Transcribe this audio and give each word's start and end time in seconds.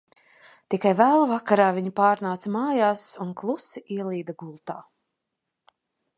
Tikai 0.73 0.93
vēlu 1.01 1.27
vakarā 1.31 1.67
viņi 1.75 1.93
pārnāca 1.99 2.55
mājās 2.57 3.05
un 3.27 3.37
klusi 3.43 3.85
ielīda 3.99 4.39
gultā. 4.45 4.81